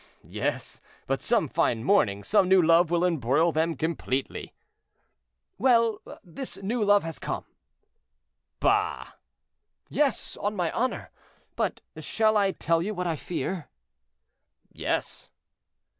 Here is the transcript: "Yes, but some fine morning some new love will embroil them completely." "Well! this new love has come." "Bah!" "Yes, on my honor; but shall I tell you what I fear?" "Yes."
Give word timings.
"Yes, 0.31 0.81
but 1.05 1.21
some 1.21 1.47
fine 1.47 1.83
morning 1.83 2.23
some 2.23 2.49
new 2.49 2.59
love 2.59 2.89
will 2.89 3.05
embroil 3.05 3.51
them 3.51 3.75
completely." 3.75 4.51
"Well! 5.59 5.99
this 6.23 6.57
new 6.63 6.83
love 6.83 7.03
has 7.03 7.19
come." 7.19 7.45
"Bah!" 8.59 9.11
"Yes, 9.91 10.35
on 10.37 10.55
my 10.55 10.71
honor; 10.71 11.11
but 11.55 11.81
shall 11.97 12.35
I 12.35 12.51
tell 12.51 12.81
you 12.81 12.95
what 12.95 13.05
I 13.05 13.15
fear?" 13.15 13.69
"Yes." 14.71 15.29